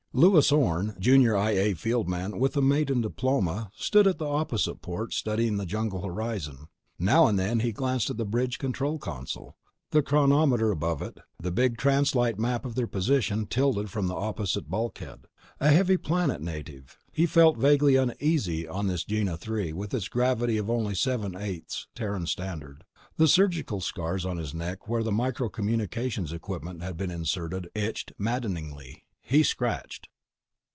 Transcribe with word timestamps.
Lewis 0.13 0.51
Orne, 0.51 0.93
junior 0.99 1.37
I 1.37 1.51
A 1.51 1.73
field 1.73 2.09
man 2.09 2.37
with 2.37 2.57
a 2.57 2.61
maiden 2.61 2.99
diploma, 2.99 3.71
stood 3.73 4.07
at 4.07 4.17
the 4.17 4.27
opposite 4.27 4.81
port, 4.81 5.13
studying 5.13 5.55
the 5.55 5.65
jungle 5.65 6.01
horizon. 6.03 6.67
Now 6.99 7.27
and 7.27 7.39
then 7.39 7.61
he 7.61 7.71
glanced 7.71 8.09
at 8.09 8.17
the 8.17 8.25
bridge 8.25 8.57
control 8.59 8.97
console, 8.99 9.55
the 9.91 10.01
chronometer 10.01 10.69
above 10.69 11.01
it, 11.01 11.19
the 11.39 11.49
big 11.49 11.77
translite 11.77 12.37
map 12.37 12.65
of 12.65 12.75
their 12.75 12.87
position 12.87 13.45
tilted 13.45 13.89
from 13.89 14.07
the 14.07 14.13
opposite 14.13 14.69
bulkhead. 14.69 15.27
A 15.61 15.69
heavy 15.69 15.95
planet 15.95 16.41
native, 16.41 16.97
he 17.13 17.25
felt 17.25 17.57
vaguely 17.57 17.95
uneasy 17.95 18.67
on 18.67 18.87
this 18.87 19.05
Gienah 19.05 19.39
III 19.49 19.71
with 19.71 19.93
its 19.93 20.09
gravity 20.09 20.57
of 20.57 20.69
only 20.69 20.93
seven 20.93 21.37
eighths 21.37 21.87
Terran 21.95 22.25
Standard. 22.27 22.83
The 23.15 23.29
surgical 23.29 23.79
scars 23.79 24.25
on 24.25 24.35
his 24.35 24.53
neck 24.53 24.89
where 24.89 25.03
the 25.03 25.11
micro 25.13 25.47
communications 25.47 26.33
equipment 26.33 26.83
had 26.83 26.97
been 26.97 27.11
inserted 27.11 27.69
itched 27.73 28.11
maddeningly. 28.17 29.05
He 29.23 29.43
scratched. 29.43 30.09